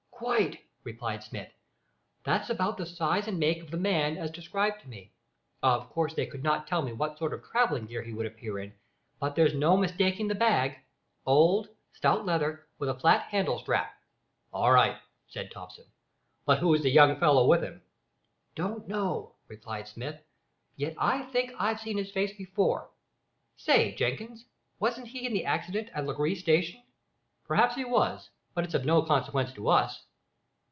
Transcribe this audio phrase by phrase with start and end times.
[0.23, 1.51] "Quite," replied Smith.
[2.25, 5.13] "That's about the size and make of the man as described to me.
[5.63, 8.71] Of course they could not tell what sort of travelling gear he would appear in,
[9.19, 10.77] but there's no mistaking the bag
[11.25, 13.95] old, stout leather, with flat handle strap."
[14.53, 14.95] "All right,"
[15.27, 15.85] said Thomson;
[16.45, 17.81] "but who's the young fellow with him?"
[18.53, 20.21] "Don't know," replied Smith;
[20.75, 22.91] "yet I think I've seen his face before.
[23.57, 24.45] Stay, Jenkins,
[24.77, 26.83] wasn't he in the accident at Langrye station?"
[27.43, 30.03] "Perhaps he was; but it's of no consequence to us."